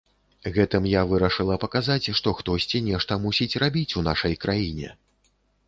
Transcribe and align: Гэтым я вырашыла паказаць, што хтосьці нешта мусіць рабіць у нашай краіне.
Гэтым 0.53 0.87
я 0.91 1.01
вырашыла 1.11 1.57
паказаць, 1.65 2.11
што 2.21 2.33
хтосьці 2.41 2.83
нешта 2.89 3.21
мусіць 3.29 3.59
рабіць 3.67 3.87
у 4.01 4.05
нашай 4.11 4.33
краіне. 4.47 4.89